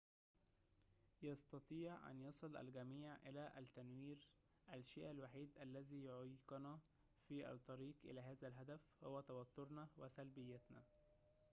[1.21, 4.29] يستطيع أن يصل الجميع إلى التنوير
[4.73, 6.79] الشيء الوحيد الذي يعيقنا
[7.27, 10.83] في الطريق إلى هذا الهدف هو توترنا وسلبيتنا